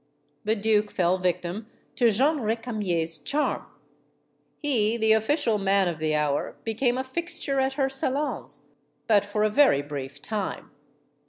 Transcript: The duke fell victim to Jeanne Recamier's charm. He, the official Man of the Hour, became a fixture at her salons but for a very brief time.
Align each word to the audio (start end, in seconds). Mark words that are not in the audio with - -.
The 0.45 0.55
duke 0.55 0.89
fell 0.89 1.19
victim 1.19 1.67
to 1.97 2.09
Jeanne 2.09 2.39
Recamier's 2.41 3.19
charm. 3.19 3.67
He, 4.57 4.97
the 4.97 5.11
official 5.11 5.59
Man 5.59 5.87
of 5.87 5.99
the 5.99 6.15
Hour, 6.15 6.55
became 6.63 6.97
a 6.97 7.03
fixture 7.03 7.59
at 7.59 7.73
her 7.73 7.87
salons 7.87 8.69
but 9.05 9.23
for 9.23 9.43
a 9.43 9.49
very 9.51 9.83
brief 9.83 10.19
time. 10.19 10.71